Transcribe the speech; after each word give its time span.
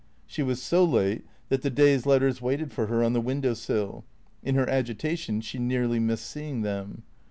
She 0.25 0.41
was 0.41 0.59
so 0.59 0.83
late 0.83 1.27
that 1.49 1.61
the 1.61 1.69
day's 1.69 2.07
letters 2.07 2.41
waited 2.41 2.71
for 2.71 2.87
her 2.87 3.03
on 3.03 3.13
the 3.13 3.21
window 3.21 3.53
sill. 3.53 4.03
In 4.41 4.55
her 4.55 4.67
agitation 4.67 5.41
she 5.41 5.59
nearly 5.59 5.99
missed 5.99 6.25
seeing 6.25 6.63
them. 6.63 7.03